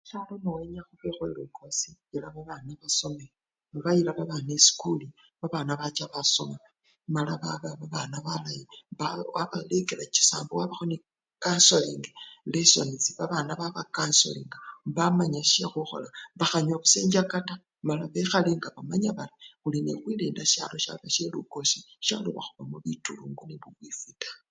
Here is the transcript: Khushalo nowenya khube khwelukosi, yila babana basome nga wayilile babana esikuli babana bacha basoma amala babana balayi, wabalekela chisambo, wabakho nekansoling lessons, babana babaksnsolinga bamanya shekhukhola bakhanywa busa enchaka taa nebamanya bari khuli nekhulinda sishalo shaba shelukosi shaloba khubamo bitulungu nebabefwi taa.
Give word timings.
Khushalo 0.03 0.35
nowenya 0.43 0.81
khube 0.87 1.09
khwelukosi, 1.15 1.89
yila 2.11 2.27
babana 2.35 2.71
basome 2.81 3.25
nga 3.73 3.79
wayilile 3.85 4.11
babana 4.17 4.51
esikuli 4.57 5.07
babana 5.41 5.73
bacha 5.79 6.05
basoma 6.13 6.57
amala 7.07 7.33
babana 7.81 8.17
balayi, 8.25 8.65
wabalekela 9.35 10.05
chisambo, 10.13 10.51
wabakho 10.59 10.85
nekansoling 10.89 12.05
lessons, 12.53 13.03
babana 13.19 13.51
babaksnsolinga 13.61 14.57
bamanya 14.95 15.41
shekhukhola 15.51 16.07
bakhanywa 16.39 16.81
busa 16.81 16.97
enchaka 17.03 17.37
taa 17.47 17.63
nebamanya 18.47 19.11
bari 19.17 19.33
khuli 19.61 19.79
nekhulinda 19.85 20.41
sishalo 20.49 20.77
shaba 20.83 21.07
shelukosi 21.15 21.79
shaloba 22.05 22.41
khubamo 22.45 22.77
bitulungu 22.83 23.41
nebabefwi 23.49 24.11
taa. 24.21 24.37